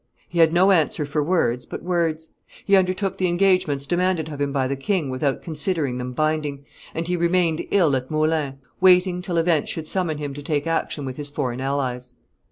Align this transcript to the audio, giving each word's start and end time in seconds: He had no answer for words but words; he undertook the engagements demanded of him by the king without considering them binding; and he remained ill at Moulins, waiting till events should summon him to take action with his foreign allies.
He 0.27 0.39
had 0.39 0.51
no 0.51 0.71
answer 0.71 1.05
for 1.05 1.21
words 1.21 1.67
but 1.67 1.83
words; 1.83 2.29
he 2.65 2.75
undertook 2.75 3.19
the 3.19 3.27
engagements 3.27 3.85
demanded 3.85 4.29
of 4.29 4.41
him 4.41 4.51
by 4.51 4.67
the 4.67 4.75
king 4.75 5.11
without 5.11 5.43
considering 5.43 5.99
them 5.99 6.13
binding; 6.13 6.65
and 6.95 7.07
he 7.07 7.15
remained 7.15 7.67
ill 7.69 7.95
at 7.95 8.09
Moulins, 8.09 8.55
waiting 8.79 9.21
till 9.21 9.37
events 9.37 9.69
should 9.69 9.87
summon 9.87 10.17
him 10.17 10.33
to 10.33 10.41
take 10.41 10.65
action 10.65 11.05
with 11.05 11.17
his 11.17 11.29
foreign 11.29 11.61
allies. 11.61 12.13